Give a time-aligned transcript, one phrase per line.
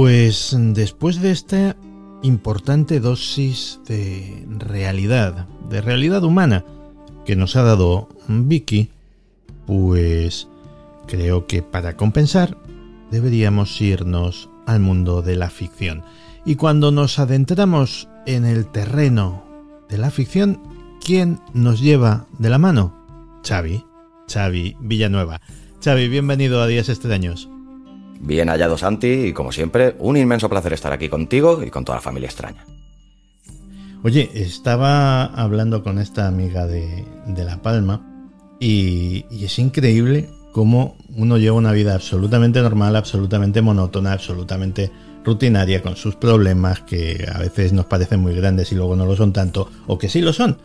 [0.00, 1.74] Pues después de esta
[2.22, 6.64] importante dosis de realidad, de realidad humana
[7.26, 8.90] que nos ha dado Vicky,
[9.66, 10.46] pues
[11.08, 12.56] creo que para compensar
[13.10, 16.04] deberíamos irnos al mundo de la ficción.
[16.46, 19.42] Y cuando nos adentramos en el terreno
[19.88, 20.62] de la ficción,
[21.04, 22.94] ¿quién nos lleva de la mano?
[23.44, 23.84] Xavi,
[24.32, 25.40] Xavi Villanueva.
[25.82, 27.48] Xavi, bienvenido a Días Extraños.
[28.20, 31.96] Bien hallado Santi y como siempre, un inmenso placer estar aquí contigo y con toda
[31.96, 32.64] la familia extraña.
[34.04, 37.04] Oye, estaba hablando con esta amiga de,
[37.36, 38.00] La Palma
[38.60, 44.90] y, es increíble cómo uno lleva una vida absolutamente normal, absolutamente monótona, absolutamente
[45.24, 49.16] rutinaria, con sus problemas que a veces nos parecen muy grandes y luego no lo
[49.16, 50.58] son tanto, o que sí lo son.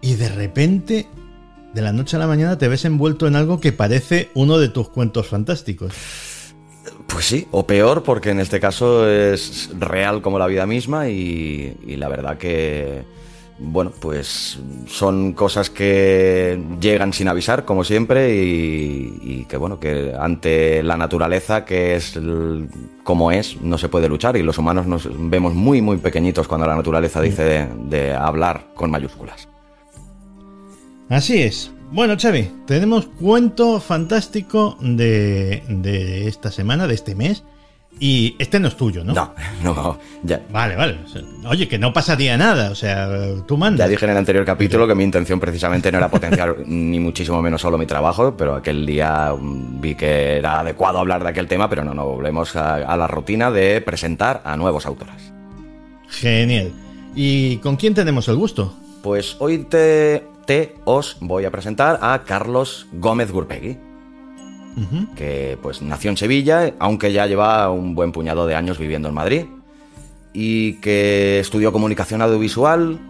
[0.00, 1.08] Y de repente,
[1.74, 4.68] de la noche a la mañana, te ves envuelto en algo que parece uno de
[4.68, 5.92] tus cuentos fantásticos.
[7.16, 11.74] Pues sí, o peor, porque en este caso es real como la vida misma y,
[11.96, 13.04] la verdad que,
[13.58, 20.82] bueno, pues son cosas que llegan sin avisar, como siempre, y, que, bueno, que ante
[20.82, 22.20] la naturaleza, que es
[23.02, 26.66] como es, no se puede luchar y los humanos nos vemos muy, muy pequeñitos cuando
[26.66, 29.48] la naturaleza dice de hablar con mayúsculas.
[31.08, 31.72] Así es.
[31.90, 37.44] Bueno, Xavi, tenemos cuento fantástico de, de esta semana, de este mes.
[37.98, 39.14] Y este no es tuyo, ¿no?
[39.14, 39.32] No,
[39.64, 40.42] no, ya.
[40.50, 40.98] Vale, vale.
[41.48, 43.08] Oye, que no pasaría nada, o sea,
[43.46, 43.86] tú mandas.
[43.86, 47.40] Ya dije en el anterior capítulo que mi intención precisamente no era potenciar ni muchísimo
[47.40, 51.46] menos solo mi trabajo, pero aquel día mm, vi que era adecuado hablar de aquel
[51.46, 55.32] tema, pero no, no, volvemos a, a la rutina de presentar a nuevos autores.
[56.08, 56.72] Genial.
[57.14, 58.74] ¿Y con quién tenemos el gusto?
[59.02, 63.78] Pues hoy te te os voy a presentar a Carlos Gómez Gurpegui,
[65.16, 69.14] que pues nació en Sevilla, aunque ya lleva un buen puñado de años viviendo en
[69.14, 69.46] Madrid,
[70.32, 73.00] y que estudió comunicación audiovisual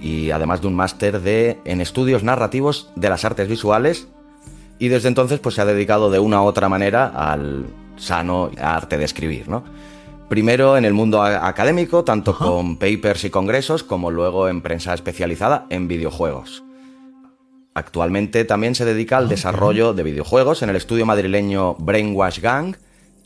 [0.00, 4.08] y además de un máster de, en estudios narrativos de las artes visuales,
[4.78, 8.98] y desde entonces pues se ha dedicado de una u otra manera al sano arte
[8.98, 9.64] de escribir, ¿no?
[10.28, 15.66] Primero en el mundo académico, tanto con papers y congresos, como luego en prensa especializada
[15.70, 16.65] en videojuegos.
[17.76, 22.74] Actualmente también se dedica al ah, desarrollo de videojuegos en el estudio madrileño Brainwash Gang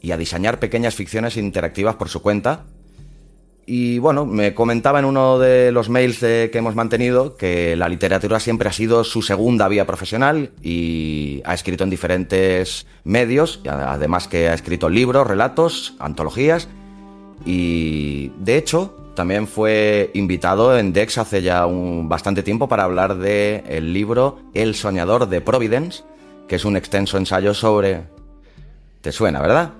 [0.03, 2.65] y a diseñar pequeñas ficciones interactivas por su cuenta.
[3.65, 8.41] Y bueno, me comentaba en uno de los mails que hemos mantenido que la literatura
[8.41, 14.49] siempre ha sido su segunda vía profesional y ha escrito en diferentes medios, además que
[14.49, 16.67] ha escrito libros, relatos, antologías
[17.47, 23.17] y de hecho también fue invitado en Dex hace ya un bastante tiempo para hablar
[23.17, 26.05] del el libro El soñador de Providence,
[26.49, 28.05] que es un extenso ensayo sobre...
[29.01, 29.73] ¿Te suena, verdad?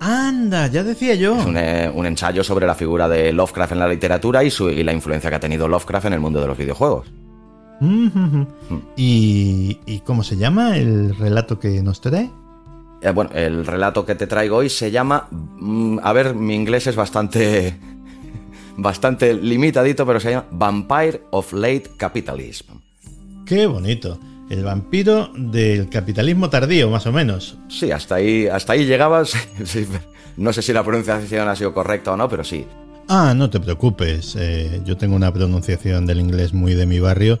[0.00, 1.36] Anda, ya decía yo.
[1.36, 4.84] Es un, eh, ensayo sobre la figura de Lovecraft en la literatura y, su, y,
[4.84, 7.10] la influencia que ha tenido Lovecraft en el mundo de los videojuegos.
[7.80, 8.42] Mm.
[8.96, 12.30] ¿Y, cómo se llama el relato que nos trae?
[13.00, 15.28] Eh, bueno, el relato que te traigo hoy se llama...
[15.30, 17.76] Mm, a ver, mi inglés es bastante
[18.78, 22.74] bastante limitadito, pero se llama Vampire of Late Capitalism.
[23.44, 24.18] Qué bonito.
[24.48, 27.58] El vampiro del capitalismo tardío, más o menos.
[27.68, 29.34] Sí, hasta ahí, hasta ahí llegabas.
[30.36, 32.64] no sé si la pronunciación ha sido correcta o no, pero sí.
[33.08, 34.36] Ah, no te preocupes.
[34.38, 37.38] Eh, yo tengo una pronunciación del inglés muy de mi barrio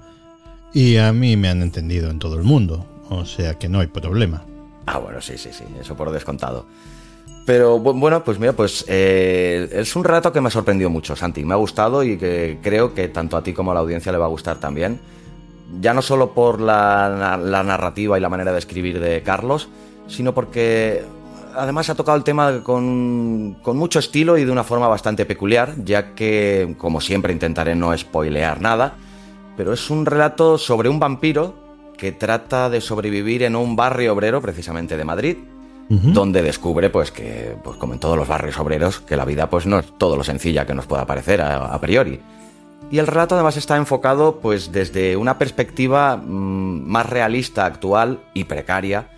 [0.74, 2.84] y a mí me han entendido en todo el mundo.
[3.10, 4.44] O sea que no hay problema.
[4.86, 6.66] Ah, bueno, sí, sí, sí, eso por descontado.
[7.48, 11.46] Pero bueno, pues mira, pues eh, es un relato que me ha sorprendido mucho, Santi.
[11.46, 14.18] Me ha gustado y que creo que tanto a ti como a la audiencia le
[14.18, 15.00] va a gustar también.
[15.80, 19.70] Ya no solo por la, narrativa y la manera de escribir de Carlos,
[20.08, 21.02] sino porque
[21.56, 25.72] además ha tocado el tema con, con, mucho estilo y de una forma bastante peculiar,
[25.86, 28.96] ya que, como siempre, intentaré no spoilear nada,
[29.56, 31.54] pero es un relato sobre un vampiro
[31.96, 35.38] que trata de sobrevivir en un barrio obrero, precisamente de Madrid,
[35.88, 39.66] donde descubre, pues que, pues como en todos los barrios obreros, que la vida pues
[39.66, 42.20] no es todo lo sencilla que nos pueda parecer a, priori.
[42.90, 48.44] Y el relato además está enfocado pues desde una perspectiva mm, más realista, actual y
[48.44, 49.08] precaria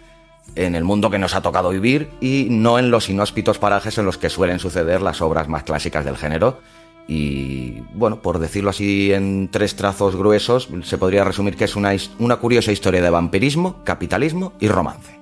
[0.55, 4.07] en el mundo que nos ha tocado vivir y no en los inhóspitos parajes en
[4.07, 6.59] los que suelen suceder las obras más clásicas del género.
[7.07, 11.93] Y bueno, por decirlo así en tres trazos gruesos, se podría resumir que es una,
[12.19, 15.20] una curiosa historia de vampirismo, capitalismo y romance.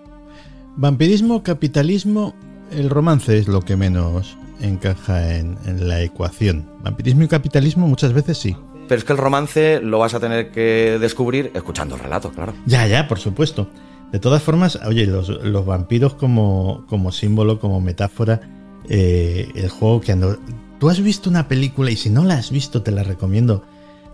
[0.81, 2.37] Vampirismo, capitalismo,
[2.71, 6.71] el romance es lo que menos encaja en, en la ecuación.
[6.85, 8.57] Vampirismo y capitalismo muchas veces sí.
[8.87, 12.55] Pero es que el romance lo vas a tener que descubrir escuchando el relato, claro.
[12.65, 13.69] Ya, ya, por supuesto.
[14.13, 18.41] De todas formas, oye, los, vampiros como, como, símbolo, como metáfora,
[18.89, 20.39] eh, el juego que ando...
[20.79, 23.65] Tú has visto una película, y si no la has visto, te la recomiendo.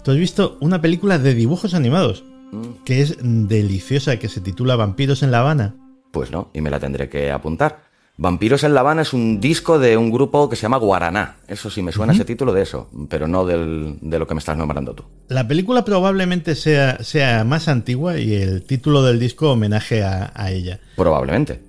[0.02, 2.84] Tú has visto una película de dibujos animados, mm.
[2.86, 5.74] que es deliciosa, que se titula Vampiros en La Habana.
[6.14, 7.80] Pues no, y me la tendré que apuntar.
[8.16, 11.38] Vampiros en La Habana es un disco de un grupo que se llama Guaraná.
[11.48, 14.38] Eso sí, me suena ese título de eso, pero no del, de lo que me
[14.38, 15.02] estás nombrando tú.
[15.26, 20.52] La película probablemente sea, sea más antigua y el título del disco homenaje a, a
[20.52, 20.78] ella.
[20.94, 21.60] Probablemente.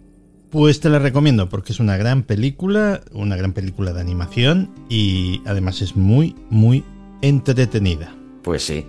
[0.52, 5.42] Pues te la recomiendo porque es una gran película, una gran película de animación y
[5.48, 6.84] además es muy, muy
[7.24, 8.16] entretenida.
[8.44, 8.86] Pues sí,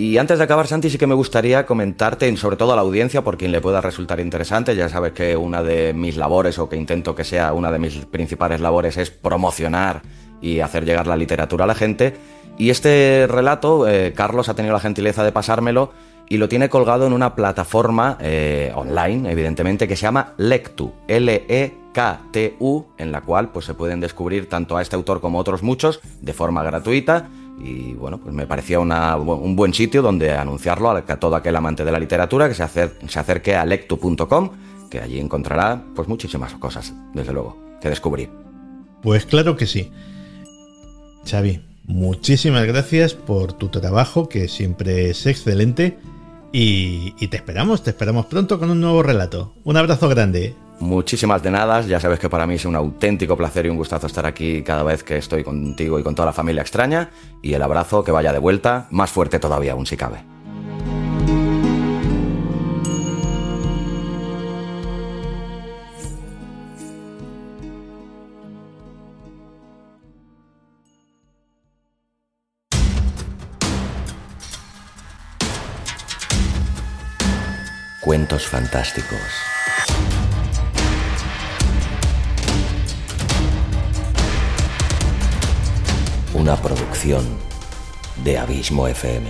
[0.00, 3.24] y antes de acabar, Santi, sí que me gustaría comentarte, sobre todo a la audiencia,
[3.24, 4.76] por quien le pueda resultar interesante.
[4.76, 8.06] Ya sabes que una de mis labores, o que intento que sea una de mis
[8.06, 10.02] principales labores, es promocionar
[10.40, 12.14] y hacer llegar la literatura a la gente.
[12.58, 15.90] Y este relato, eh, Carlos ha tenido la gentileza de pasármelo
[16.28, 22.86] y lo tiene colgado en una plataforma eh, online, evidentemente, que se llama Lectu, L-E-K-T-U,
[22.98, 26.32] en la cual pues, se pueden descubrir tanto a este autor como otros muchos de
[26.32, 27.28] forma gratuita
[27.60, 31.92] y bueno, pues me parecía un buen sitio donde anunciarlo a, todo aquel amante de
[31.92, 34.50] la literatura que se, acerque a lectu.com,
[34.90, 38.30] que allí encontrará pues muchísimas cosas, desde luego, que descubrir.
[39.02, 39.90] Pues claro que sí.
[41.28, 45.98] Xavi, muchísimas gracias por tu trabajo, que siempre es excelente.
[46.52, 49.52] y te esperamos, te esperamos pronto con un nuevo relato.
[49.64, 50.54] Un abrazo grande.
[50.80, 54.06] Muchísimas de nada, ya sabes que para mí es un auténtico placer y un gustazo
[54.06, 57.10] estar aquí cada vez que estoy contigo y con toda la familia extraña,
[57.42, 60.22] y el abrazo que vaya de vuelta, más fuerte todavía aún si cabe.
[78.00, 79.47] Cuentos fantásticos.
[86.48, 87.26] Una producción
[88.24, 89.28] de Abismo FM.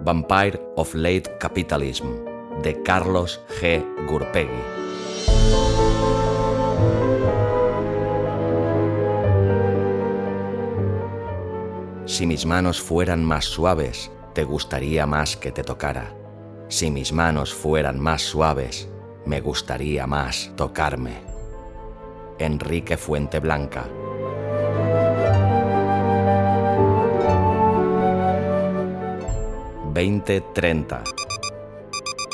[0.00, 2.08] Vampire of Late Capitalism
[2.64, 3.84] de Carlos G.
[4.08, 4.79] Gurpegui.
[12.20, 16.14] Si mis manos fueran más suaves, te gustaría más que te tocara.
[16.68, 18.90] Si mis manos fueran más suaves,
[19.24, 21.22] me gustaría más tocarme.
[22.38, 23.88] Enrique Fuente Blanca.
[29.94, 31.02] ...2030...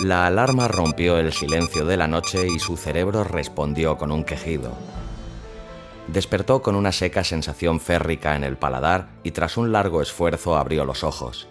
[0.01, 4.73] La alarma rompió el silencio de la noche y su cerebro respondió con un quejido.
[6.09, 10.85] Despertó con una seca sensación férrica en el paladar y tras un largo esfuerzo abrió
[10.85, 11.49] los ojos.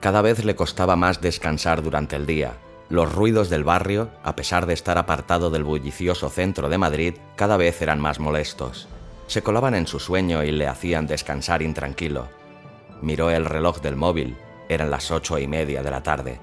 [0.00, 2.54] Cada vez le costaba más descansar durante el día.
[2.88, 7.56] Los ruidos del barrio, a pesar de estar apartado del bullicioso centro de Madrid, cada
[7.56, 8.88] vez eran más molestos.
[9.28, 12.28] Se colaban en su sueño y le hacían descansar intranquilo.
[13.00, 14.36] Miró el reloj del móvil.
[14.68, 16.40] Eran las ocho y media de la tarde.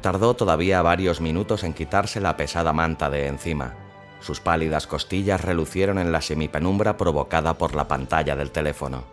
[0.00, 3.74] Tardó todavía varios minutos en quitarse la pesada manta de encima.
[4.20, 9.04] Sus pálidas costillas relucieron en la semipenumbra provocada por la pantalla del teléfono.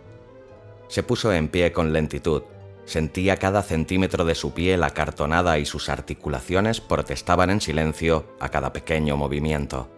[0.90, 2.44] Se puso en pie con lentitud.
[2.86, 8.72] Sentía cada centímetro de su piel acartonada y sus articulaciones protestaban en silencio a cada
[8.72, 9.90] pequeño movimiento.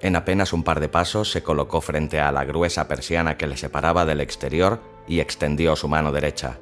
[0.00, 3.56] En apenas un par de pasos se colocó frente a la gruesa persiana que le
[3.56, 6.58] separaba del exterior y extendió su mano derecha.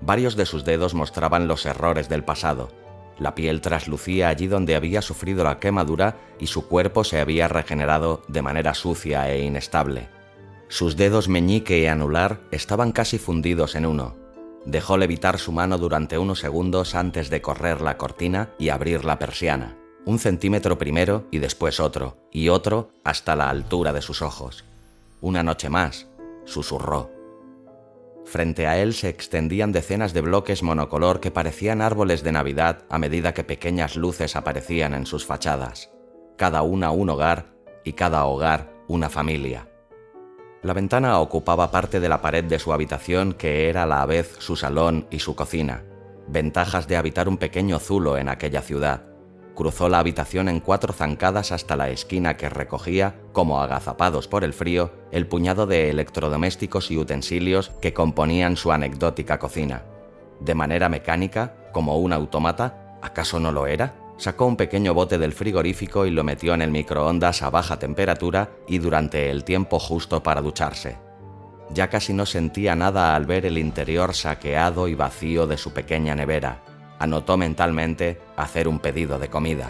[0.00, 2.68] Varios de sus dedos mostraban los errores del pasado,
[3.18, 8.22] la piel traslucía allí donde había sufrido la quemadura y su cuerpo se había regenerado
[8.28, 10.08] de manera sucia e inestable.
[10.68, 14.16] Sus dedos meñique y anular estaban casi fundidos en uno.
[14.66, 19.18] Dejó levitar su mano durante unos segundos antes de correr la cortina y abrir la
[19.18, 19.76] persiana.
[20.04, 24.64] Un centímetro primero y después otro, y otro hasta la altura de sus ojos.
[25.20, 26.06] Una noche más,
[26.44, 27.17] susurró.
[28.28, 32.98] Frente a él se extendían decenas de bloques monocolor que parecían árboles de Navidad a
[32.98, 35.90] medida que pequeñas luces aparecían en sus fachadas,
[36.36, 37.46] cada una un hogar
[37.84, 39.70] y cada hogar una familia.
[40.60, 44.36] La ventana ocupaba parte de la pared de su habitación que era a la vez
[44.40, 45.84] su salón y su cocina.
[46.26, 49.04] Ventajas de habitar un pequeño zulo en aquella ciudad.
[49.58, 54.52] Cruzó la habitación en cuatro zancadas hasta la esquina que recogía, como agazapados por el
[54.52, 59.82] frío, el puñado de electrodomésticos y utensilios que componían su anecdótica cocina.
[60.38, 63.96] De manera mecánica, como un automata, ¿acaso no lo era?
[64.16, 68.50] Sacó un pequeño bote del frigorífico y lo metió en el microondas a baja temperatura
[68.68, 70.98] y durante el tiempo justo para ducharse.
[71.70, 76.14] Ya casi no sentía nada al ver el interior saqueado y vacío de su pequeña
[76.14, 76.62] nevera.
[76.98, 79.68] Anotó mentalmente hacer un pedido de comida.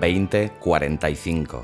[0.00, 1.62] «20.45».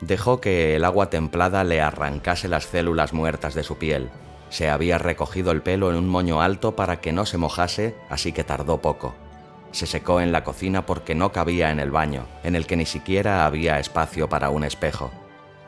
[0.00, 4.10] Dejó que el agua templada le arrancase las células muertas de su piel
[4.54, 8.30] se había recogido el pelo en un moño alto para que no se mojase, así
[8.30, 9.12] que tardó poco.
[9.72, 12.86] Se secó en la cocina porque no cabía en el baño, en el que ni
[12.86, 15.10] siquiera había espacio para un espejo.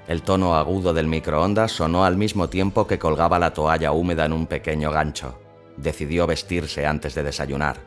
[0.08, 4.32] El tono agudo del microondas sonó al mismo tiempo que colgaba la toalla húmeda en
[4.32, 5.40] un pequeño gancho.
[5.76, 7.78] Decidió vestirse antes de desayunar.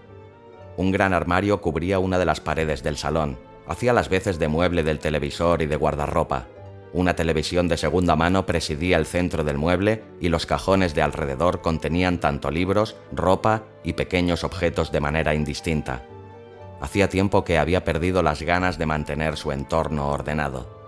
[0.76, 3.40] Un gran armario cubría una de las paredes del salón.
[3.68, 6.48] Hacía las veces de mueble del televisor y de guardarropa.
[6.92, 11.62] Una televisión de segunda mano presidía el centro del mueble y los cajones de alrededor
[11.62, 16.04] contenían tanto libros, ropa y pequeños objetos de manera indistinta.
[16.82, 20.79] Hacía tiempo que había perdido las ganas de mantener su entorno ordenado.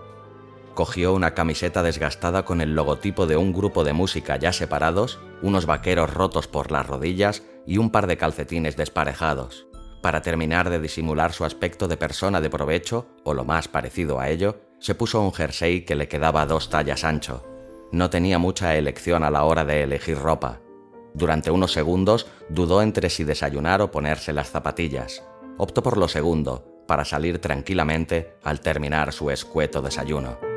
[0.74, 5.66] Cogió una camiseta desgastada con el logotipo de un grupo de música ya separados, unos
[5.66, 9.66] vaqueros rotos por las rodillas y un par de calcetines desparejados.
[10.00, 14.30] Para terminar de disimular su aspecto de persona de provecho, o lo más parecido a
[14.30, 17.44] ello, se puso un jersey que le quedaba dos tallas ancho.
[17.92, 20.60] No tenía mucha elección a la hora de elegir ropa.
[21.14, 25.22] Durante unos segundos dudó entre si desayunar o ponerse las zapatillas.
[25.58, 30.51] Optó por lo segundo, para salir tranquilamente al terminar su escueto desayuno.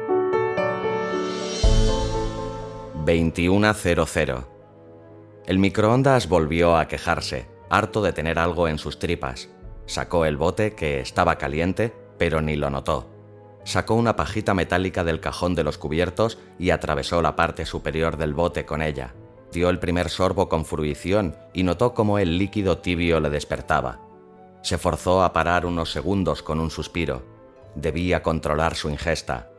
[3.06, 4.46] 21.00
[5.46, 9.50] El microondas volvió a quejarse, harto de tener algo en sus tripas.
[9.86, 13.16] Sacó el bote, que estaba caliente, pero ni lo notó
[13.66, 18.34] sacó una pajita metálica del cajón de los cubiertos y atravesó la parte superior del
[18.34, 19.14] bote con ella.
[19.52, 24.00] Dio el primer sorbo con fruición y notó cómo el líquido tibio le despertaba.
[24.62, 27.24] Se forzó a parar unos segundos con un suspiro.
[27.76, 29.50] Debía controlar su ingesta.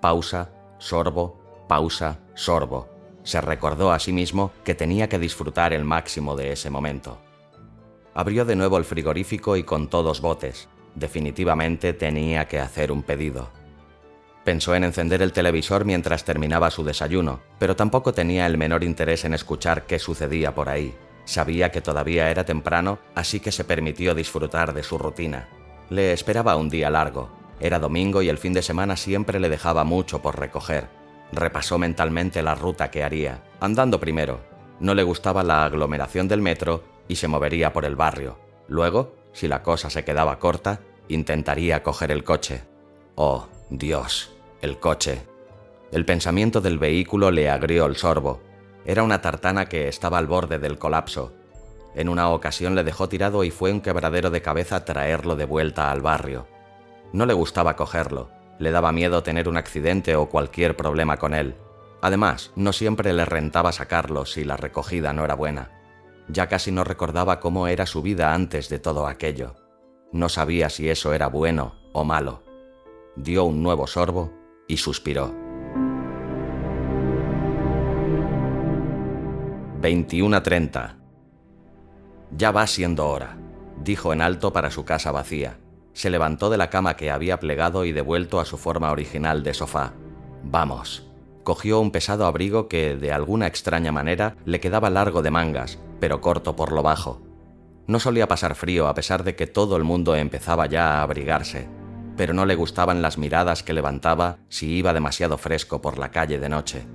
[0.00, 2.88] Pausa, sorbo, pausa, sorbo.
[3.22, 7.18] Se recordó a sí mismo que tenía que disfrutar el máximo de ese momento.
[8.14, 10.68] Abrió de nuevo el frigorífico y contó dos botes.
[10.94, 13.50] Definitivamente tenía que hacer un pedido.
[14.44, 19.24] Pensó en encender el televisor mientras terminaba su desayuno, pero tampoco tenía el menor interés
[19.24, 20.94] en escuchar qué sucedía por ahí.
[21.24, 25.48] Sabía que todavía era temprano, así que se permitió disfrutar de su rutina.
[25.90, 27.28] Le esperaba un día largo.
[27.58, 30.88] Era domingo y el fin de semana siempre le dejaba mucho por recoger.
[31.32, 34.40] Repasó mentalmente la ruta que haría, andando primero.
[34.80, 38.38] No le gustaba la aglomeración del metro y se movería por el barrio.
[38.68, 42.64] Luego si la cosa se quedaba corta, intentaría coger el coche.
[43.16, 45.26] Oh, Dios, el coche.
[45.92, 48.40] El pensamiento del vehículo le agrió el sorbo.
[48.86, 51.34] Era una tartana que estaba al borde del colapso.
[51.94, 55.90] En una ocasión le dejó tirado y fue un quebradero de cabeza traerlo de vuelta
[55.90, 56.46] al barrio.
[57.12, 61.56] No le gustaba cogerlo, le daba miedo tener un accidente o cualquier problema con él.
[62.00, 65.70] Además, no siempre le rentaba sacarlo si la recogida no era buena.
[66.28, 69.54] Ya casi no recordaba cómo era su vida antes de todo aquello.
[70.12, 72.42] No sabía si eso era bueno o malo.
[73.16, 74.32] Dio un nuevo sorbo
[74.68, 75.34] y suspiró.
[79.80, 80.96] 21.30
[82.36, 83.36] Ya va siendo hora,
[83.82, 85.58] dijo en alto para su casa vacía.
[85.96, 89.54] Se levantó de la cama que había plegado y devuelto a su forma original de
[89.54, 89.94] sofá.
[90.42, 91.08] Vamos.
[91.42, 96.20] Cogió un pesado abrigo que, de alguna extraña manera, le quedaba largo de mangas, pero
[96.20, 97.22] corto por lo bajo.
[97.86, 101.66] No solía pasar frío a pesar de que todo el mundo empezaba ya a abrigarse,
[102.14, 106.38] pero no le gustaban las miradas que levantaba si iba demasiado fresco por la calle
[106.38, 106.86] de noche.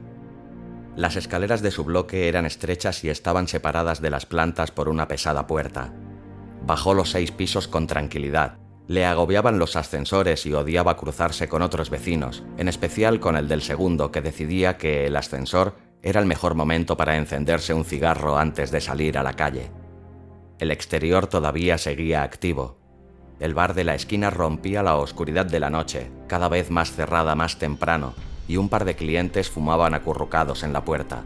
[0.96, 5.08] Las escaleras de su bloque eran estrechas y estaban separadas de las plantas por una
[5.08, 5.92] pesada puerta.
[6.68, 8.60] Bajó los seis pisos con tranquilidad.
[8.92, 13.62] Le agobiaban los ascensores y odiaba cruzarse con otros vecinos, en especial con el del
[13.62, 18.70] segundo que decidía que el ascensor era el mejor momento para encenderse un cigarro antes
[18.70, 19.72] de salir a la calle.
[20.60, 22.80] El exterior todavía seguía activo.
[23.40, 27.34] El bar de la esquina rompía la oscuridad de la noche, cada vez más cerrada
[27.34, 28.14] más temprano,
[28.50, 31.24] y un par de clientes fumaban acurrucados en la puerta.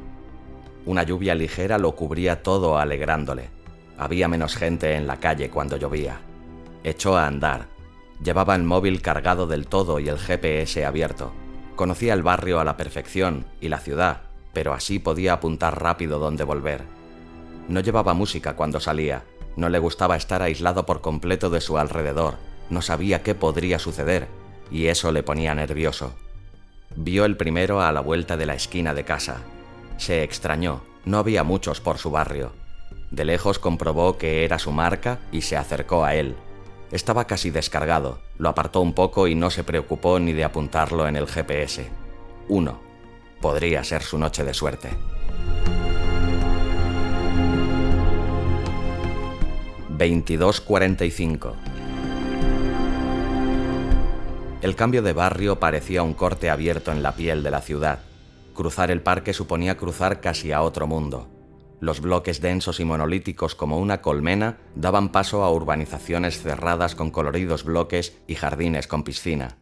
[0.86, 3.50] Una lluvia ligera lo cubría todo alegrándole.
[3.98, 6.20] Había menos gente en la calle cuando llovía.
[6.86, 7.66] Echó a andar.
[8.24, 11.34] Llevaba el móvil cargado del todo y el GPS abierto.
[11.76, 14.22] Conocía el barrio a la perfección y la ciudad,
[14.54, 16.84] pero así podía apuntar rápido dónde volver.
[17.68, 19.24] No llevaba música cuando salía,
[19.56, 22.36] no le gustaba estar aislado por completo de su alrededor,
[22.70, 24.28] no sabía qué podría suceder,
[24.70, 26.14] y eso le ponía nervioso.
[26.96, 29.38] Vio el primero a la vuelta de la esquina de casa.
[29.98, 32.54] Se extrañó, no había muchos por su barrio.
[33.10, 36.36] De lejos comprobó que era su marca y se acercó a él.
[36.96, 41.18] Estaba casi descargado, lo apartó un poco y no se preocupó ni de apuntarlo en
[41.18, 41.90] el GPS.
[42.48, 42.80] Uno.
[43.42, 44.92] Podría ser su noche de suerte.
[49.90, 51.54] 22.45
[54.62, 58.00] el cambio de barrio parecía un corte abierto en la piel de la ciudad.
[58.56, 61.35] Cruzar el parque suponía cruzar casi a otro mundo.
[61.82, 67.66] Los bloques densos y monolíticos como una colmena daban paso a urbanizaciones cerradas con coloridos
[67.66, 69.58] bloques y jardines con piscina.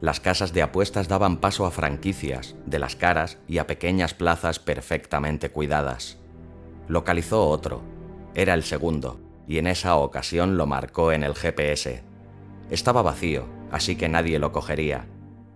[0.00, 4.58] Las casas de apuestas daban paso a franquicias, de las caras y a pequeñas plazas
[4.58, 6.18] perfectamente cuidadas.
[6.88, 7.82] Localizó otro.
[8.34, 12.02] Era el segundo, y en esa ocasión lo marcó en el GPS.
[12.70, 15.06] Estaba vacío, así que nadie lo cogería.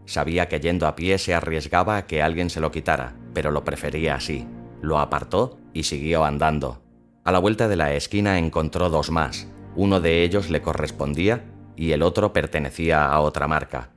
[0.04, 3.64] Sabía que yendo a pie se arriesgaba a que alguien se lo quitara, pero lo
[3.64, 4.46] prefería así.
[4.80, 6.80] Lo apartó y siguió andando.
[7.22, 9.46] A la vuelta de la esquina encontró dos más.
[9.74, 11.44] Uno de ellos le correspondía
[11.76, 13.90] y el otro pertenecía a otra marca.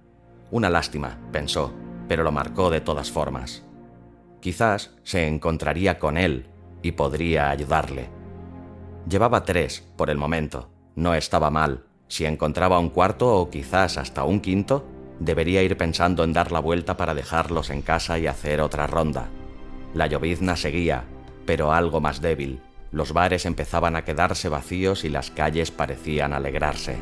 [0.52, 1.74] Una lástima, pensó,
[2.10, 3.64] pero lo marcó de todas formas.
[4.42, 6.48] Quizás se encontraría con él
[6.82, 8.10] y podría ayudarle.
[9.08, 10.70] Llevaba tres por el momento.
[10.98, 14.86] No estaba mal, si encontraba un cuarto o quizás hasta un quinto,
[15.22, 19.30] debería ir pensando en dar la vuelta para dejarlos en casa y hacer otra ronda.
[19.94, 21.06] La llovizna seguía,
[21.50, 22.62] pero algo más débil.
[22.92, 26.96] Los bares empezaban a quedarse vacíos y las calles parecían alegrarse.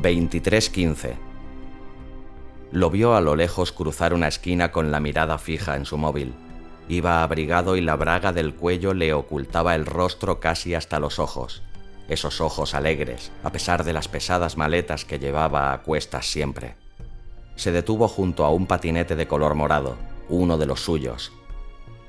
[0.00, 1.16] 23.15
[2.72, 6.32] Lo vio a lo lejos cruzar una esquina con la mirada fija en su móvil.
[6.88, 11.62] Iba abrigado y la braga del cuello le ocultaba el rostro casi hasta los ojos.
[12.08, 16.74] Esos ojos alegres, a pesar de las pesadas maletas que llevaba a cuestas siempre.
[17.54, 21.32] Se detuvo junto a un patinete de color morado, uno de los suyos.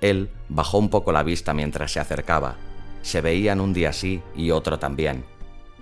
[0.02, 2.56] Él bajó un poco la vista mientras se acercaba.
[3.02, 5.26] Se veían un día sí y otro también.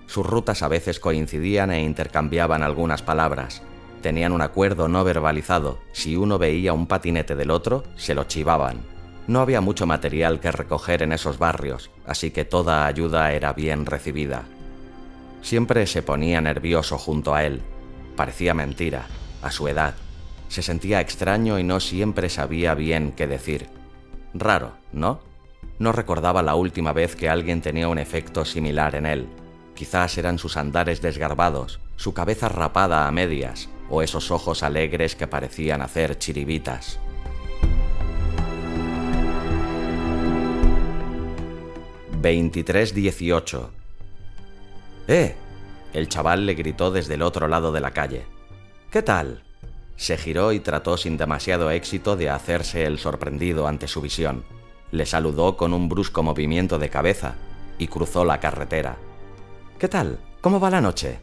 [0.06, 3.62] Sus rutas a veces coincidían e intercambiaban algunas palabras,
[4.02, 5.78] tenían un acuerdo no verbalizado.
[5.92, 8.78] Si uno veía un patinete del otro, se lo chivaban.
[9.26, 13.84] No había mucho material que recoger en esos barrios, así que toda ayuda era bien
[13.84, 14.44] recibida.
[15.42, 17.62] Siempre se ponía nervioso junto a él.
[18.14, 19.06] Parecía mentira,
[19.42, 19.94] a su edad.
[20.48, 23.68] Se sentía extraño y no siempre sabía bien qué decir.
[24.34, 25.20] Raro, ¿no?
[25.78, 29.28] No recordaba la última vez que alguien tenía un efecto similar en él.
[29.74, 35.26] Quizás eran sus andares desgarbados, su cabeza rapada a medias, o esos ojos alegres que
[35.26, 36.98] parecían hacer chiribitas.
[42.22, 43.68] «2318».
[45.08, 45.36] ¡Eh!
[45.92, 48.24] El chaval le gritó desde el otro lado de la calle.
[48.90, 49.45] ¿Qué tal?
[49.96, 54.44] Se giró y trató sin demasiado éxito de hacerse el sorprendido ante su visión.
[54.92, 57.34] Le saludó con un brusco movimiento de cabeza
[57.78, 58.96] y cruzó la carretera.
[59.78, 60.18] ¿Qué tal?
[60.40, 61.20] ¿Cómo va la noche?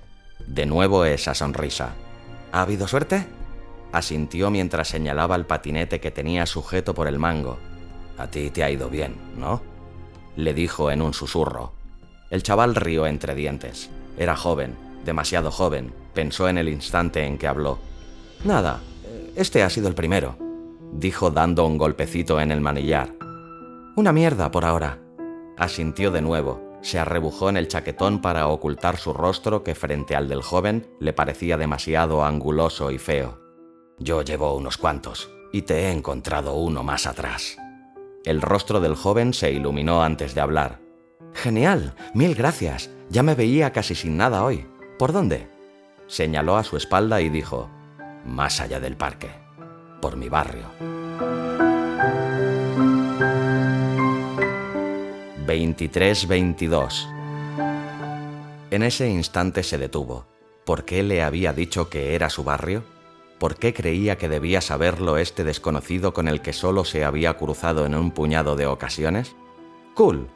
[0.47, 1.93] De nuevo esa sonrisa.
[2.51, 3.25] ¿Ha habido suerte?
[3.91, 7.59] Asintió mientras señalaba el patinete que tenía sujeto por el mango.
[8.17, 9.61] A ti te ha ido bien, ¿no?
[10.35, 11.73] Le dijo en un susurro.
[12.31, 13.91] El chaval rió entre dientes.
[14.17, 17.79] Era joven, demasiado joven, pensó en el instante en que habló.
[18.43, 18.81] Nada,
[19.35, 20.35] este ha sido el primero,
[20.91, 23.15] dijo dando un golpecito en el manillar.
[23.95, 24.99] Una mierda por ahora.
[25.57, 30.27] Asintió de nuevo, se arrebujó en el chaquetón para ocultar su rostro que frente al
[30.27, 33.39] del joven le parecía demasiado anguloso y feo.
[33.97, 37.57] Yo llevo unos cuantos, y te he encontrado uno más atrás.
[38.25, 40.81] El rostro del joven se iluminó antes de hablar.
[41.33, 42.89] Genial, mil gracias.
[43.09, 44.65] Ya me veía casi sin nada hoy.
[44.99, 45.47] ¿Por dónde?
[46.07, 47.69] Señaló a su espalda y dijo,
[48.25, 49.29] Más allá del parque,
[50.01, 50.65] por mi barrio.
[55.45, 57.07] 23-22.
[58.71, 60.25] En ese instante se detuvo.
[60.65, 62.83] ¿Por qué le había dicho que era su barrio?
[63.39, 67.85] ¿Por qué creía que debía saberlo este desconocido con el que solo se había cruzado
[67.85, 69.35] en un puñado de ocasiones?
[69.95, 70.29] Cool.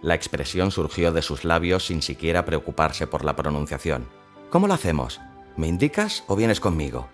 [0.00, 4.06] La expresión surgió de sus labios sin siquiera preocuparse por la pronunciación.
[4.50, 5.20] ¿Cómo lo hacemos?
[5.56, 7.08] ¿Me indicas o vienes conmigo?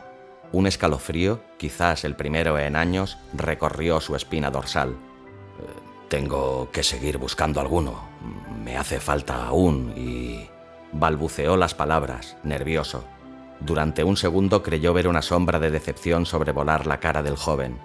[0.53, 4.97] Un escalofrío, quizás el primero en años, recorrió su espina dorsal.
[6.09, 8.09] Tengo que seguir buscando alguno.
[8.65, 10.49] me hace falta aún y...
[10.93, 13.05] balbuceó las palabras, nervioso.
[13.61, 17.79] Durante un segundo creyó ver una sombra de decepción sobrevolar la cara del joven.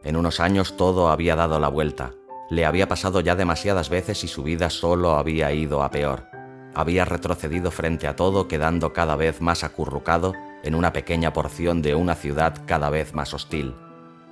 [0.05, 2.12] En unos años todo había dado la vuelta.
[2.51, 6.27] Le había pasado ya demasiadas veces y su vida solo había ido a peor.
[6.75, 11.95] Había retrocedido frente a todo, quedando cada vez más acurrucado en una pequeña porción de
[11.95, 13.75] una ciudad cada vez más hostil.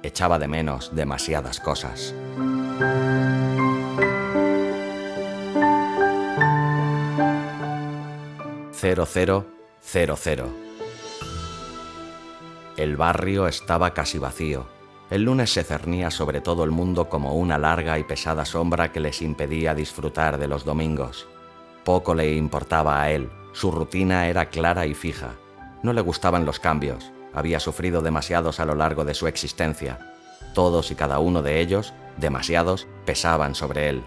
[0.02, 2.14] Echaba de menos demasiadas cosas.
[8.72, 9.46] Cero cero
[9.82, 10.69] cero cero.
[12.80, 14.64] El barrio estaba casi vacío.
[15.10, 19.00] El lunes se cernía sobre todo el mundo como una larga y pesada sombra que
[19.00, 21.28] les impedía disfrutar de los domingos.
[21.84, 25.34] Poco le importaba a él, su rutina era clara y fija.
[25.82, 29.98] No le gustaban los cambios, había sufrido demasiados a lo largo de su existencia.
[30.54, 34.02] Todos y cada uno de ellos, demasiados, pesaban sobre él.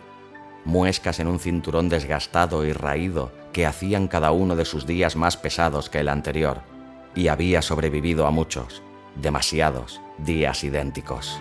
[0.66, 5.38] Muescas en un cinturón desgastado y raído que hacían cada uno de sus días más
[5.38, 6.73] pesados que el anterior
[7.16, 8.82] y había sobrevivido a muchos,
[9.16, 11.40] demasiados días idénticos.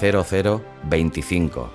[0.00, 1.68] ...0025...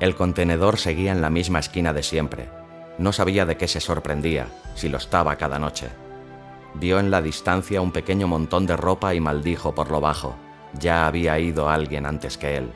[0.00, 2.50] El contenedor seguía en la misma esquina de siempre.
[2.98, 5.88] No sabía de qué se sorprendía, si lo estaba cada noche.
[6.74, 10.34] Vio en la distancia un pequeño montón de ropa y maldijo por lo bajo.
[10.78, 12.70] Ya había ido alguien antes que él.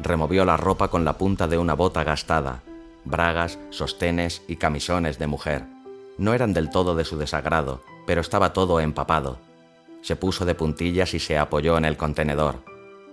[0.00, 2.62] Removió la ropa con la punta de una bota gastada
[3.04, 5.64] bragas, sostenes y camisones de mujer.
[6.18, 9.38] No eran del todo de su desagrado, pero estaba todo empapado.
[10.02, 12.64] Se puso de puntillas y se apoyó en el contenedor.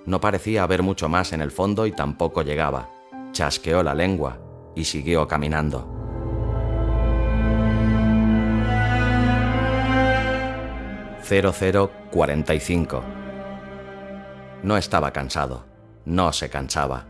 [0.05, 2.89] No parecía haber mucho más en el fondo y tampoco llegaba.
[3.31, 4.39] Chasqueó la lengua
[4.75, 5.91] y siguió caminando.
[11.27, 13.01] ...0045...
[14.61, 15.65] No estaba cansado.
[16.05, 17.07] No se cansaba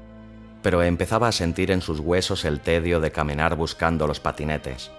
[0.65, 4.89] pero empezaba a sentir en sus huesos el tedio de caminar buscando los patinetes.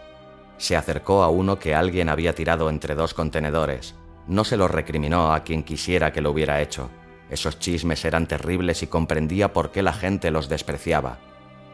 [0.59, 3.96] Se acercó a uno que alguien había tirado entre dos contenedores.
[4.29, 6.88] No se lo recriminó a quien quisiera que lo hubiera hecho.
[7.31, 11.18] Esos chismes eran terribles y comprendía por qué la gente los despreciaba,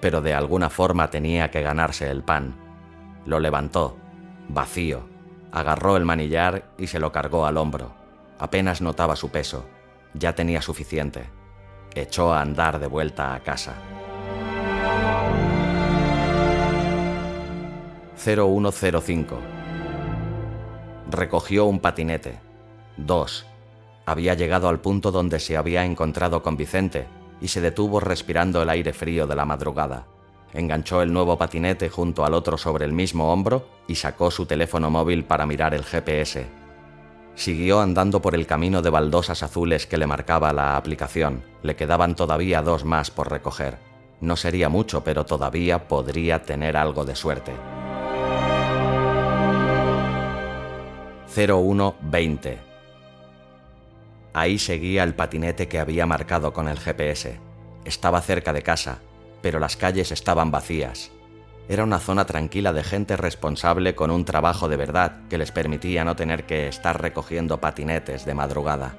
[0.00, 2.54] pero de alguna forma tenía que ganarse el pan.
[3.26, 3.98] Lo levantó,
[4.48, 5.06] vacío,
[5.50, 7.92] agarró el manillar y se lo cargó al hombro.
[8.38, 9.66] Apenas notaba su peso,
[10.14, 11.41] ya tenía suficiente
[12.00, 13.74] echó a andar de vuelta a casa.
[18.16, 19.38] 0105
[21.10, 22.40] Recogió un patinete.
[22.96, 23.44] Dos.
[24.06, 27.06] Había llegado al punto donde se había encontrado con Vicente
[27.40, 30.06] y se detuvo respirando el aire frío de la madrugada.
[30.54, 34.90] Enganchó el nuevo patinete junto al otro sobre el mismo hombro y sacó su teléfono
[34.90, 36.61] móvil para mirar el GPS.
[37.34, 41.42] Siguió andando por el camino de baldosas azules que le marcaba la aplicación.
[41.62, 43.78] Le quedaban todavía dos más por recoger.
[44.20, 47.52] No sería mucho, pero todavía podría tener algo de suerte.
[51.34, 52.58] 0120.
[54.34, 57.40] Ahí seguía el patinete que había marcado con el GPS.
[57.84, 59.00] Estaba cerca de casa,
[59.40, 61.10] pero las calles estaban vacías.
[61.68, 66.04] Era una zona tranquila de gente responsable con un trabajo de verdad que les permitía
[66.04, 68.96] no tener que estar recogiendo patinetes de madrugada.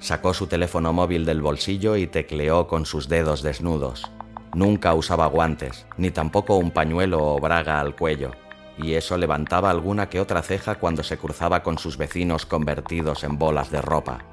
[0.00, 4.10] Sacó su teléfono móvil del bolsillo y tecleó con sus dedos desnudos.
[4.54, 8.32] Nunca usaba guantes, ni tampoco un pañuelo o braga al cuello,
[8.76, 13.38] y eso levantaba alguna que otra ceja cuando se cruzaba con sus vecinos convertidos en
[13.38, 14.24] bolas de ropa.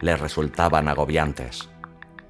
[0.00, 1.68] Le resultaban agobiantes.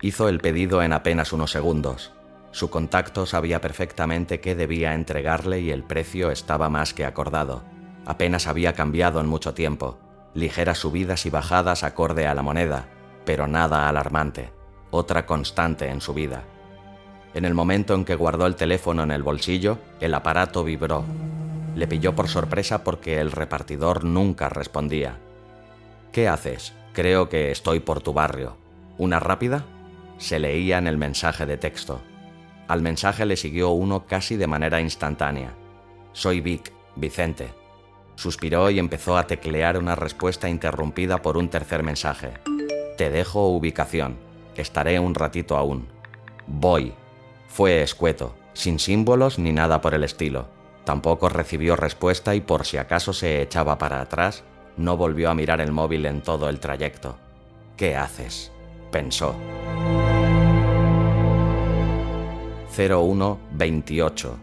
[0.01, 2.13] Hizo el pedido en apenas unos segundos
[2.51, 7.63] Su contacto sabía perfectamente qué debía entregarle y el precio estaba más que acordado.
[8.07, 9.99] Apenas había cambiado en mucho tiempo.
[10.35, 12.89] Ligeras subidas y bajadas acorde a la moneda,
[13.25, 14.51] pero nada alarmante.
[14.91, 16.45] Otra constante en su vida.
[17.35, 21.05] En el momento en que guardó el teléfono en el bolsillo, el aparato vibró.
[21.77, 25.19] Le pilló por sorpresa porque el repartidor nunca respondía.
[26.11, 26.73] ¿Qué haces?
[26.95, 28.57] Creo que estoy por tu barrio.
[28.97, 29.65] ¿Una rápida?
[30.17, 32.01] Se leía en el mensaje de texto.
[32.69, 35.55] Al mensaje le siguió uno casi de manera instantánea.
[36.13, 37.49] Soy Vic, Vicente.
[38.15, 42.35] Suspiró y empezó a teclear una respuesta interrumpida por un tercer mensaje.
[42.99, 44.19] Te dejo ubicación.
[44.55, 45.89] Estaré un ratito aún.
[46.47, 46.93] Voy.
[47.47, 50.49] Fue escueto, sin símbolos ni nada por el estilo.
[50.85, 54.45] Tampoco recibió respuesta y por si acaso se echaba para atrás,
[54.77, 57.17] no volvió a mirar el móvil en todo el trayecto.
[57.77, 58.53] ¿Qué haces?
[58.91, 59.35] pensó.
[62.79, 64.39] 0128.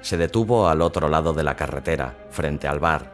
[0.00, 3.10] Se detuvo al otro lado de la carretera, frente al bar.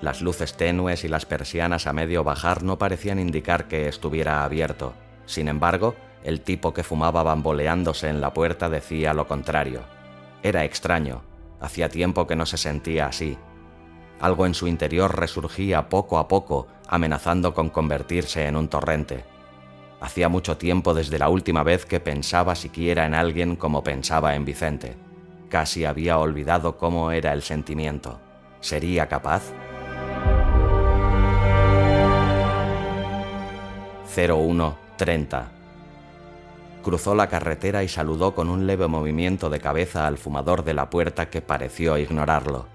[0.00, 4.94] Las luces tenues y las persianas a medio bajar no parecían indicar que estuviera abierto.
[5.26, 9.82] Sin embargo, el tipo que fumaba bamboleándose en la puerta decía lo contrario.
[10.42, 11.22] Era extraño,
[11.60, 13.38] hacía tiempo que no se sentía así.
[14.18, 19.37] Algo en su interior resurgía poco a poco, amenazando con convertirse en un torrente.
[20.00, 24.44] Hacía mucho tiempo desde la última vez que pensaba siquiera en alguien como pensaba en
[24.44, 24.96] Vicente.
[25.48, 28.20] Casi había olvidado cómo era el sentimiento.
[28.60, 29.42] ¿Sería capaz?
[34.14, 35.48] 0130.
[36.82, 40.90] Cruzó la carretera y saludó con un leve movimiento de cabeza al fumador de la
[40.90, 42.66] puerta que pareció ignorarlo.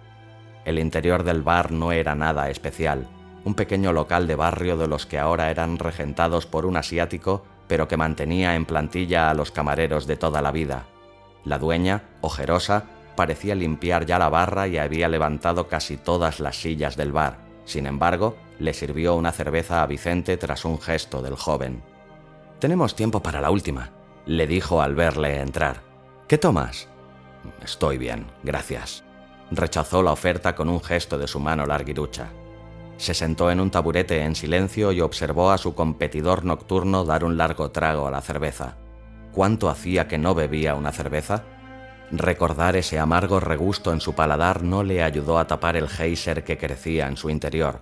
[0.65, 3.07] El interior del bar no era nada especial
[3.45, 7.87] un pequeño local de barrio de los que ahora eran regentados por un asiático, pero
[7.87, 10.85] que mantenía en plantilla a los camareros de toda la vida.
[11.43, 16.95] La dueña, ojerosa, parecía limpiar ya la barra y había levantado casi todas las sillas
[16.95, 17.37] del bar.
[17.65, 21.83] Sin embargo, le sirvió una cerveza a Vicente tras un gesto del joven.
[22.59, 23.91] Tenemos tiempo para la última,
[24.25, 25.81] le dijo al verle entrar.
[26.27, 26.87] ¿Qué tomas?
[27.61, 29.03] Estoy bien, gracias.
[29.51, 32.29] Rechazó la oferta con un gesto de su mano larguirucha.
[33.03, 37.35] Se sentó en un taburete en silencio y observó a su competidor nocturno dar un
[37.35, 38.77] largo trago a la cerveza.
[39.33, 41.43] ¿Cuánto hacía que no bebía una cerveza?
[42.11, 46.57] Recordar ese amargo regusto en su paladar no le ayudó a tapar el geyser que
[46.57, 47.81] crecía en su interior.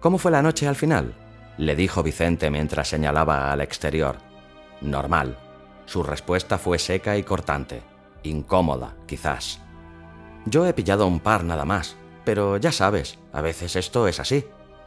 [0.00, 1.14] ¿Cómo fue la noche al final?
[1.56, 4.16] le dijo Vicente mientras señalaba al exterior.
[4.80, 5.38] Normal.
[5.86, 7.80] Su respuesta fue seca y cortante.
[8.24, 9.60] Incómoda, quizás.
[10.46, 14.44] Yo he pillado un par nada más, pero ya sabes, a veces esto es así,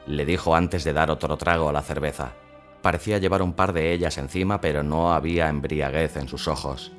[0.07, 2.33] le dijo antes de dar otro trago a la cerveza.
[2.81, 6.91] Parecía llevar un par de ellas encima, pero no había embriaguez en sus ojos.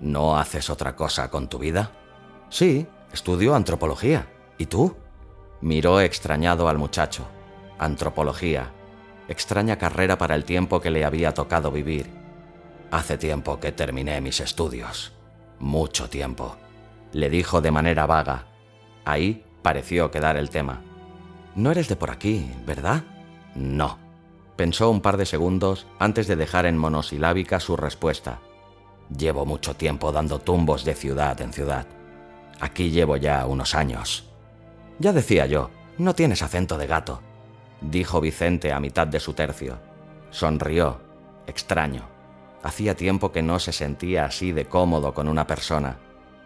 [0.00, 1.92] ¿No haces otra cosa con tu vida?
[2.48, 4.26] Sí, estudio antropología.
[4.56, 4.96] ¿Y tú?
[5.60, 7.28] Miró extrañado al muchacho.
[7.78, 8.72] Antropología.
[9.28, 12.10] Extraña carrera para el tiempo que le había tocado vivir.
[12.90, 15.12] Hace tiempo que terminé mis estudios.
[15.58, 16.56] Mucho tiempo.
[17.12, 18.46] Le dijo de manera vaga.
[19.04, 20.82] Ahí pareció quedar el tema.
[21.54, 23.02] No eres de por aquí, ¿verdad?
[23.54, 23.98] No.
[24.56, 28.40] Pensó un par de segundos antes de dejar en monosilábica su respuesta.
[29.16, 31.86] Llevo mucho tiempo dando tumbos de ciudad en ciudad.
[32.60, 34.24] Aquí llevo ya unos años.
[34.98, 37.22] Ya decía yo, no tienes acento de gato,
[37.80, 39.78] dijo Vicente a mitad de su tercio.
[40.30, 41.00] Sonrió,
[41.46, 42.02] extraño.
[42.62, 45.98] Hacía tiempo que no se sentía así de cómodo con una persona.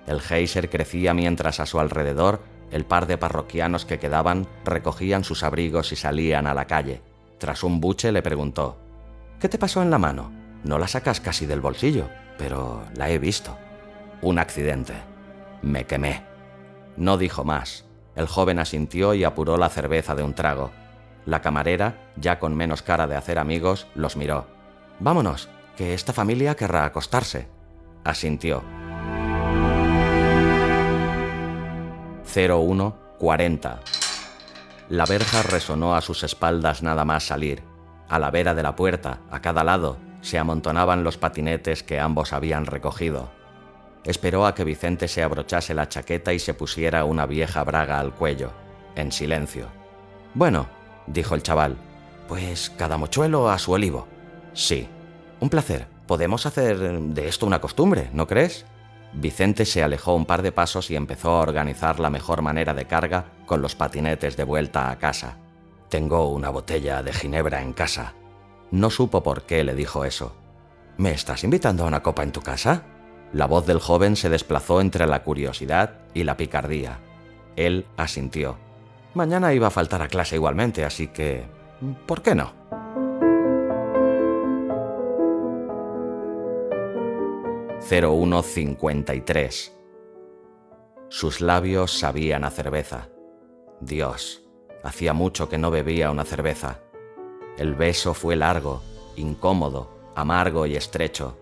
[0.06, 2.40] El geyser crecía mientras a su alrededor
[2.72, 7.02] el par de parroquianos que quedaban recogían sus abrigos y salían a la calle.
[7.38, 8.78] Tras un buche le preguntó,
[9.38, 10.32] ¿Qué te pasó en la mano?
[10.64, 12.08] No la sacas casi del bolsillo,
[12.38, 13.56] pero la he visto.
[14.20, 14.94] Un accidente.
[15.62, 16.22] Me quemé.
[16.96, 17.84] No dijo más.
[18.14, 20.70] El joven asintió y apuró la cerveza de un trago.
[21.26, 24.46] La camarera, ya con menos cara de hacer amigos, los miró.
[25.00, 27.48] Vámonos, que esta familia querrá acostarse.
[28.04, 28.81] Asintió.
[32.32, 33.80] 0140.
[34.88, 37.62] La verja resonó a sus espaldas nada más salir.
[38.08, 42.32] A la vera de la puerta, a cada lado, se amontonaban los patinetes que ambos
[42.32, 43.30] habían recogido.
[44.04, 48.14] Esperó a que Vicente se abrochase la chaqueta y se pusiera una vieja braga al
[48.14, 48.52] cuello,
[48.96, 49.66] en silencio.
[50.34, 50.66] Bueno,
[51.06, 51.76] dijo el chaval,
[52.28, 54.08] pues cada mochuelo a su olivo.
[54.54, 54.88] Sí.
[55.40, 55.86] Un placer.
[56.06, 58.64] Podemos hacer de esto una costumbre, ¿no crees?
[59.14, 62.86] Vicente se alejó un par de pasos y empezó a organizar la mejor manera de
[62.86, 65.36] carga con los patinetes de vuelta a casa.
[65.88, 68.14] Tengo una botella de ginebra en casa.
[68.70, 70.34] No supo por qué le dijo eso.
[70.96, 72.84] ¿Me estás invitando a una copa en tu casa?
[73.34, 76.98] La voz del joven se desplazó entre la curiosidad y la picardía.
[77.56, 78.56] Él asintió.
[79.14, 81.44] Mañana iba a faltar a clase igualmente, así que...
[82.06, 82.52] ¿Por qué no?
[87.88, 89.72] «0153».
[91.08, 93.08] Sus labios sabían a cerveza.
[93.80, 94.42] Dios,
[94.82, 96.80] hacía mucho que no bebía una cerveza.
[97.58, 98.82] El beso fue largo,
[99.16, 101.36] incómodo, amargo y estrecho.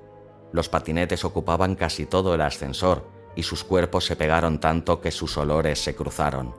[0.52, 5.36] Los patinetes ocupaban casi todo el ascensor y sus cuerpos se pegaron tanto que sus
[5.36, 6.54] olores se cruzaron.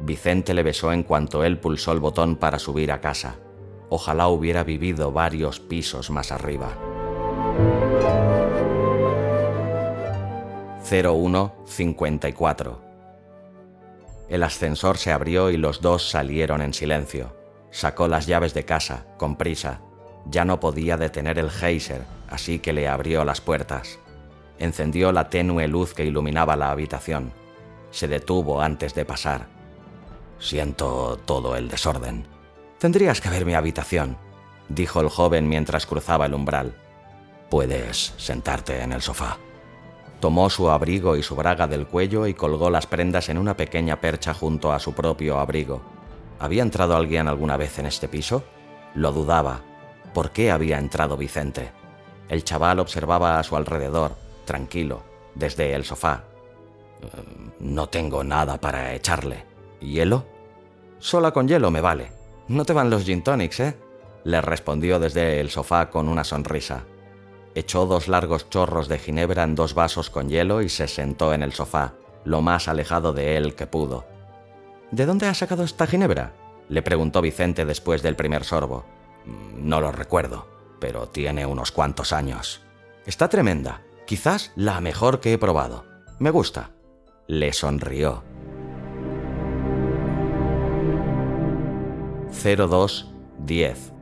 [0.00, 3.36] Vicente le besó en cuanto él pulsó el botón para subir a casa.
[3.90, 6.78] Ojalá hubiera vivido varios pisos más arriba.
[10.88, 12.80] 0154
[14.30, 17.36] El ascensor se abrió y los dos salieron en silencio.
[17.70, 19.82] Sacó las llaves de casa, con prisa.
[20.24, 23.98] Ya no podía detener el geyser, así que le abrió las puertas.
[24.58, 27.32] Encendió la tenue luz que iluminaba la habitación.
[27.90, 29.46] Se detuvo antes de pasar.
[30.38, 32.26] Siento todo el desorden.
[32.78, 34.16] Tendrías que ver mi habitación,
[34.70, 36.74] dijo el joven mientras cruzaba el umbral.
[37.50, 39.38] Puedes sentarte en el sofá.
[40.20, 44.00] Tomó su abrigo y su braga del cuello y colgó las prendas en una pequeña
[44.00, 45.80] percha junto a su propio abrigo.
[46.40, 48.42] ¿Había entrado alguien alguna vez en este piso?
[48.94, 49.60] Lo dudaba.
[50.14, 51.70] ¿Por qué había entrado Vicente?
[52.28, 55.02] El chaval observaba a su alrededor, tranquilo,
[55.34, 56.24] desde el sofá.
[57.00, 57.06] Eh,
[57.60, 59.44] no tengo nada para echarle.
[59.80, 60.24] ¿Hielo?
[60.98, 62.10] Sola con hielo me vale.
[62.48, 63.76] No te van los gin tonics, ¿eh?
[64.24, 66.84] Le respondió desde el sofá con una sonrisa.
[67.58, 71.42] Echó dos largos chorros de ginebra en dos vasos con hielo y se sentó en
[71.42, 74.06] el sofá, lo más alejado de él que pudo.
[74.92, 76.34] ¿De dónde has sacado esta ginebra?
[76.68, 78.84] le preguntó Vicente después del primer sorbo.
[79.56, 80.46] No lo recuerdo,
[80.78, 82.60] pero tiene unos cuantos años.
[83.06, 85.84] Está tremenda, quizás la mejor que he probado.
[86.20, 86.70] Me gusta.
[87.26, 88.22] Le sonrió.
[92.30, 93.97] 0210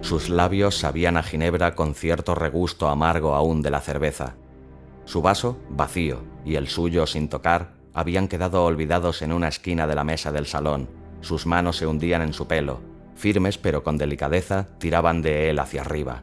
[0.00, 4.36] Sus labios sabían a ginebra con cierto regusto amargo aún de la cerveza.
[5.04, 9.94] Su vaso, vacío, y el suyo sin tocar, habían quedado olvidados en una esquina de
[9.94, 10.88] la mesa del salón.
[11.20, 12.80] Sus manos se hundían en su pelo,
[13.16, 16.22] firmes pero con delicadeza tiraban de él hacia arriba.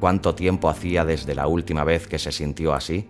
[0.00, 3.08] ¿Cuánto tiempo hacía desde la última vez que se sintió así?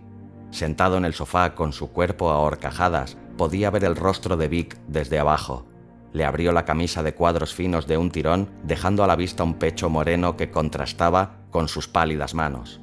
[0.53, 4.79] Sentado en el sofá con su cuerpo a horcajadas, podía ver el rostro de Vic
[4.87, 5.67] desde abajo.
[6.13, 9.55] Le abrió la camisa de cuadros finos de un tirón, dejando a la vista un
[9.55, 12.81] pecho moreno que contrastaba con sus pálidas manos.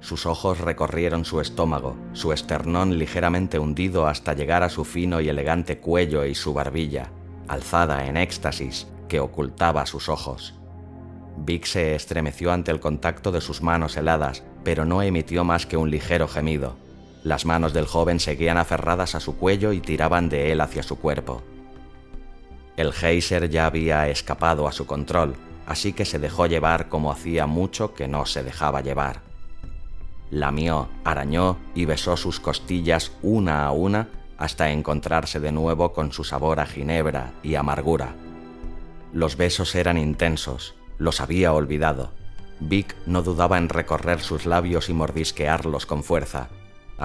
[0.00, 5.30] Sus ojos recorrieron su estómago, su esternón ligeramente hundido hasta llegar a su fino y
[5.30, 7.10] elegante cuello y su barbilla,
[7.48, 10.54] alzada en éxtasis, que ocultaba sus ojos.
[11.38, 15.76] Vic se estremeció ante el contacto de sus manos heladas, pero no emitió más que
[15.76, 16.76] un ligero gemido.
[17.22, 20.98] Las manos del joven seguían aferradas a su cuello y tiraban de él hacia su
[20.98, 21.42] cuerpo.
[22.76, 25.34] El geyser ya había escapado a su control,
[25.66, 29.34] así que se dejó llevar como hacía mucho que no se dejaba llevar
[30.34, 36.24] lamió, arañó y besó sus costillas una a una hasta encontrarse de nuevo con su
[36.24, 38.14] sabor a ginebra y amargura.
[39.12, 42.10] Los besos eran intensos, los había olvidado.
[42.58, 46.48] Vic no dudaba en recorrer sus labios y mordisquearlos con fuerza.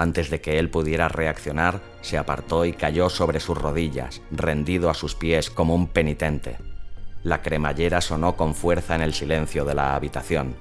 [0.00, 4.94] Antes de que él pudiera reaccionar, se apartó y cayó sobre sus rodillas, rendido a
[4.94, 6.56] sus pies como un penitente.
[7.22, 10.56] La cremallera sonó con fuerza en el silencio de la habitación.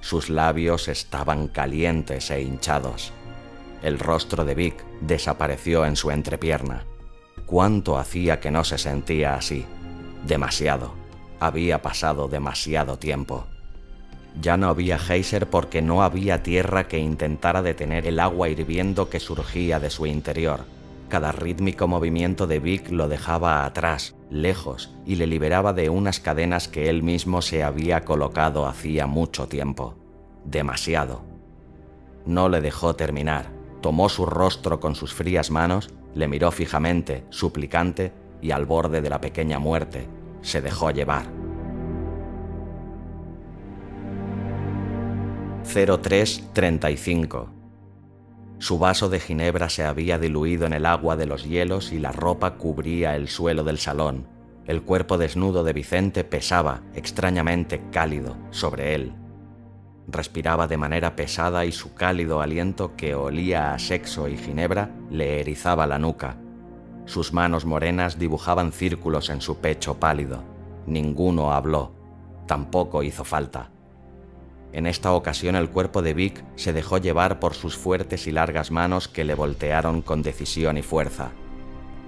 [0.00, 3.12] Sus labios estaban calientes e hinchados.
[3.82, 6.84] El rostro de Vic desapareció en su entrepierna.
[7.46, 9.66] ¿Cuánto hacía que no se sentía así?
[10.24, 10.94] Demasiado.
[11.40, 13.48] Había pasado demasiado tiempo.
[14.40, 19.20] Ya no había geyser porque no había tierra que intentara detener el agua hirviendo que
[19.20, 20.60] surgía de su interior.
[21.08, 26.68] Cada rítmico movimiento de Vic lo dejaba atrás, lejos, y le liberaba de unas cadenas
[26.68, 29.96] que él mismo se había colocado hacía mucho tiempo.
[30.44, 31.22] Demasiado.
[32.26, 33.50] No le dejó terminar.
[33.80, 38.12] Tomó su rostro con sus frías manos, le miró fijamente, suplicante,
[38.42, 40.08] y al borde de la pequeña muerte,
[40.42, 41.37] se dejó llevar.
[45.72, 47.58] 0335
[48.58, 52.10] su vaso de ginebra se había diluido en el agua de los hielos y la
[52.10, 54.26] ropa cubría el suelo del salón.
[54.66, 59.12] El cuerpo desnudo de Vicente pesaba, extrañamente cálido, sobre él.
[60.08, 65.40] Respiraba de manera pesada y su cálido aliento que olía a sexo y ginebra le
[65.40, 66.36] erizaba la nuca.
[67.04, 70.42] Sus manos morenas dibujaban círculos en su pecho pálido.
[70.86, 71.92] Ninguno habló.
[72.46, 73.70] tampoco hizo falta.
[74.72, 78.70] En esta ocasión el cuerpo de Vic se dejó llevar por sus fuertes y largas
[78.70, 81.30] manos que le voltearon con decisión y fuerza.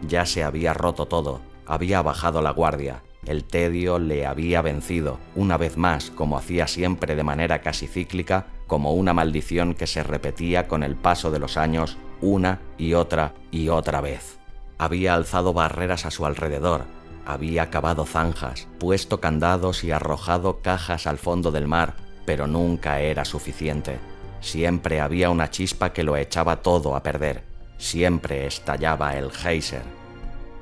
[0.06, 5.56] Ya se había roto todo, había bajado la guardia, el tedio le había vencido, una
[5.56, 10.68] vez más, como hacía siempre de manera casi cíclica, como una maldición que se repetía
[10.68, 14.38] con el paso de los años una y otra y otra vez.
[14.78, 16.84] Había alzado barreras a su alrededor,
[17.26, 21.94] había cavado zanjas, puesto candados y arrojado cajas al fondo del mar,
[22.30, 23.98] pero nunca era suficiente.
[24.40, 27.42] Siempre había una chispa que lo echaba todo a perder.
[27.76, 29.82] Siempre estallaba el geyser.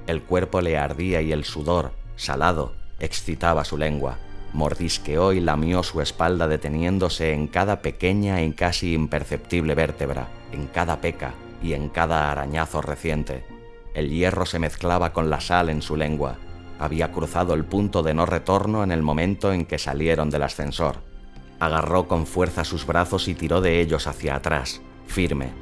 [0.06, 4.16] El cuerpo le ardía y el sudor, salado, excitaba su lengua.
[4.54, 11.02] Mordisqueó y lamió su espalda deteniéndose en cada pequeña y casi imperceptible vértebra, en cada
[11.02, 13.44] peca y en cada arañazo reciente.
[13.92, 16.38] El hierro se mezclaba con la sal en su lengua.
[16.78, 21.07] Había cruzado el punto de no retorno en el momento en que salieron del ascensor.
[21.61, 25.52] Agarró con fuerza sus brazos y tiró de ellos hacia atrás, firme.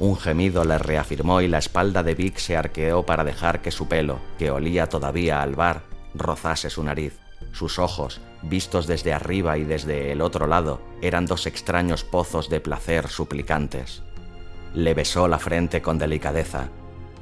[0.00, 3.86] Un gemido le reafirmó y la espalda de Vic se arqueó para dejar que su
[3.86, 5.82] pelo, que olía todavía al bar,
[6.14, 7.18] rozase su nariz.
[7.52, 12.60] Sus ojos, vistos desde arriba y desde el otro lado, eran dos extraños pozos de
[12.60, 14.02] placer suplicantes.
[14.74, 16.68] Le besó la frente con delicadeza,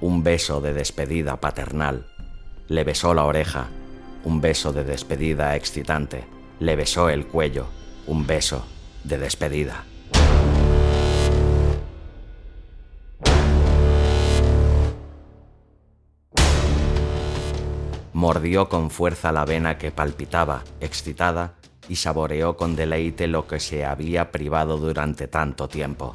[0.00, 2.06] un beso de despedida paternal.
[2.68, 3.68] Le besó la oreja,
[4.24, 6.24] un beso de despedida excitante.
[6.60, 7.66] Le besó el cuello,
[8.06, 8.64] un beso
[9.04, 9.84] de despedida.
[18.22, 21.54] mordió con fuerza la vena que palpitaba, excitada,
[21.88, 26.14] y saboreó con deleite lo que se había privado durante tanto tiempo.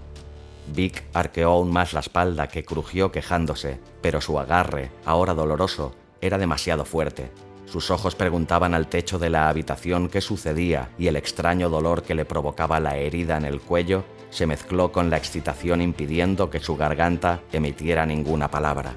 [0.73, 6.38] Vic arqueó aún más la espalda que crujió quejándose, pero su agarre, ahora doloroso, era
[6.38, 7.29] demasiado fuerte.
[7.68, 12.15] Sus ojos preguntaban al techo de la habitación qué sucedía y el extraño dolor que
[12.15, 16.78] le provocaba la herida en el cuello se mezcló con la excitación impidiendo que su
[16.78, 18.93] garganta emitiera ninguna palabra.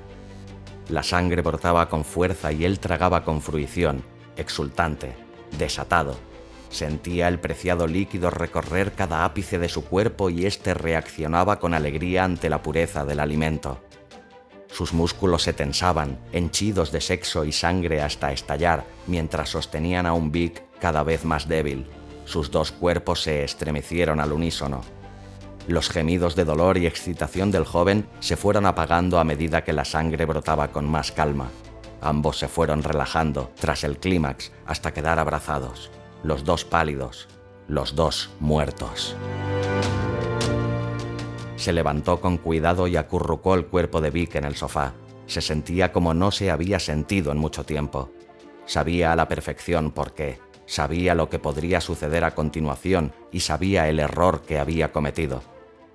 [0.89, 4.03] La sangre brotaba con fuerza y él tragaba con fruición,
[4.37, 5.15] exultante,
[5.59, 6.17] desatado.
[6.69, 12.23] Sentía el preciado líquido recorrer cada ápice de su cuerpo y éste reaccionaba con alegría
[12.23, 13.81] ante la pureza del alimento.
[14.73, 20.31] Sus músculos se tensaban, henchidos de sexo y sangre hasta estallar, mientras sostenían a un
[20.31, 21.87] Vic cada vez más débil.
[22.25, 24.83] Sus dos cuerpos se estremecieron al unísono.
[25.67, 29.85] Los gemidos de dolor y excitación del joven se fueron apagando a medida que la
[29.85, 31.51] sangre brotaba con más calma.
[32.01, 35.91] Ambos se fueron relajando tras el clímax hasta quedar abrazados,
[36.23, 37.29] los dos pálidos,
[37.69, 39.15] los dos muertos.
[41.61, 44.95] Se levantó con cuidado y acurrucó el cuerpo de Vic en el sofá.
[45.27, 48.11] Se sentía como no se había sentido en mucho tiempo.
[48.67, 53.89] Sabía a la perfección por qué, sabía lo que podría suceder a continuación y sabía
[53.89, 55.43] el error que había cometido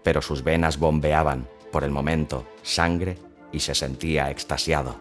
[0.05, 3.18] pero sus venas bombeaban, por el momento, sangre
[3.51, 4.97] y se sentía extasiado.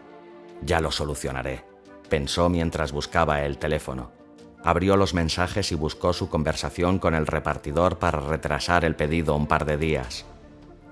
[0.62, 1.62] Ya lo solucionaré,
[2.09, 4.12] pensó mientras buscaba el teléfono.
[4.65, 9.47] Abrió los mensajes y buscó su conversación con el repartidor para retrasar el pedido un
[9.47, 10.25] par de días.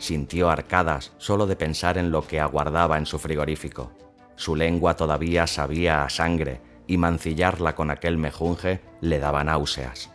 [0.03, 3.93] Sintió arcadas solo de pensar en lo que aguardaba en su frigorífico.
[4.35, 10.11] Su lengua todavía sabía a sangre y mancillarla con aquel mejunje le daba náuseas.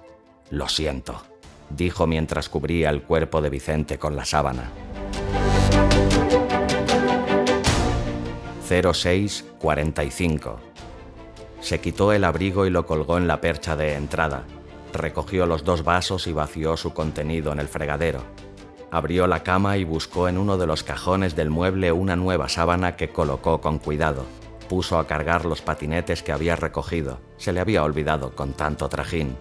[0.49, 1.23] Lo siento
[1.69, 4.69] dijo mientras cubría el cuerpo de Vicente con la sábana.
[8.67, 10.59] 0645.
[11.61, 14.43] Se quitó el abrigo y lo colgó en la percha de entrada.
[14.93, 18.23] Recogió los dos vasos y vació su contenido en el fregadero.
[18.89, 22.95] Abrió la cama y buscó en uno de los cajones del mueble una nueva sábana
[22.95, 24.25] que colocó con cuidado.
[24.69, 27.19] Puso a cargar los patinetes que había recogido.
[27.37, 29.35] Se le había olvidado con tanto trajín.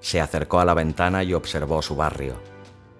[0.00, 2.34] Se acercó a la ventana y observó su barrio.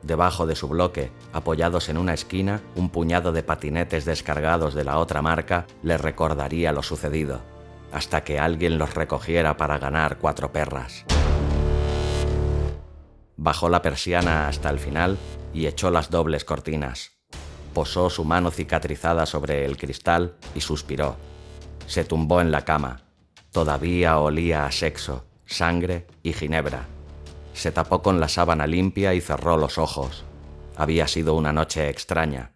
[0.03, 4.99] Debajo de su bloque, apoyados en una esquina, un puñado de patinetes descargados de la
[4.99, 7.40] otra marca le recordaría lo sucedido,
[7.93, 11.05] hasta que alguien los recogiera para ganar cuatro perras.
[13.36, 15.18] Bajó la persiana hasta el final
[15.53, 17.13] y echó las dobles cortinas.
[17.75, 21.17] Posó su mano cicatrizada sobre el cristal y suspiró.
[21.87, 23.03] Se tumbó en la cama.
[23.51, 26.87] Todavía olía a sexo, sangre y ginebra.
[27.55, 30.25] Se tapó con la sábana limpia y cerró los ojos.
[30.77, 32.53] Había sido una noche extraña.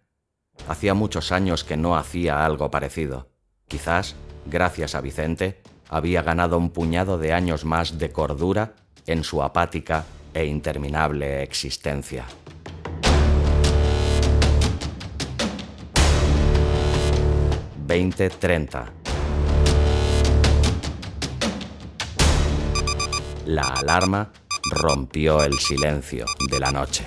[0.67, 3.29] Hacía muchos años que no hacía algo parecido.
[3.67, 8.75] Quizás, gracias a Vicente, había ganado un puñado de años más de cordura
[9.05, 12.25] en su apática e interminable existencia.
[17.87, 18.97] ...2030...
[23.47, 24.29] la alarma
[24.71, 27.05] rompió el silencio de la noche.